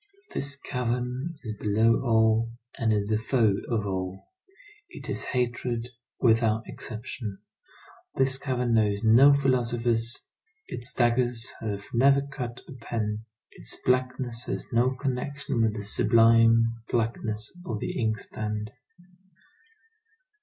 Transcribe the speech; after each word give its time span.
This 0.33 0.55
cavern 0.55 1.35
is 1.43 1.53
below 1.57 2.01
all, 2.03 2.51
and 2.75 2.91
is 2.91 3.09
the 3.09 3.19
foe 3.19 3.53
of 3.69 3.85
all. 3.85 4.31
It 4.89 5.11
is 5.11 5.25
hatred, 5.25 5.89
without 6.19 6.63
exception. 6.65 7.37
This 8.15 8.39
cavern 8.39 8.73
knows 8.73 9.03
no 9.03 9.31
philosophers; 9.31 10.25
its 10.67 10.91
dagger 10.91 11.27
has 11.59 11.87
never 11.93 12.21
cut 12.31 12.61
a 12.67 12.71
pen. 12.83 13.25
Its 13.51 13.77
blackness 13.85 14.47
has 14.47 14.65
no 14.71 14.95
connection 14.95 15.61
with 15.61 15.75
the 15.75 15.83
sublime 15.83 16.81
blackness 16.89 17.53
of 17.63 17.77
the 17.79 17.99
inkstand. 18.01 18.71